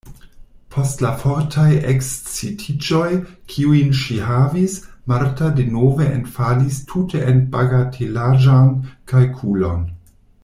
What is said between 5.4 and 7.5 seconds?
denove enfalis tute en